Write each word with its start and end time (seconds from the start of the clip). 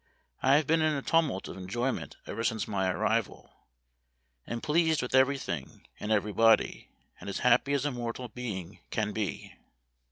I 0.41 0.55
have 0.55 0.65
been 0.65 0.81
in 0.81 0.95
a 0.95 1.03
tumult 1.03 1.47
of 1.47 1.57
enjoyment 1.57 2.17
ever 2.25 2.43
since 2.43 2.67
my 2.67 2.89
arrival, 2.89 3.51
am 4.47 4.59
pleased 4.59 5.03
with 5.03 5.13
every 5.13 5.37
thing 5.37 5.85
and 5.99 6.11
every 6.11 6.33
body, 6.33 6.89
and 7.19 7.29
as 7.29 7.37
happy 7.45 7.73
as 7.73 7.85
mortal 7.85 8.27
being 8.27 8.79
can 8.89 9.11
be." 9.13 9.53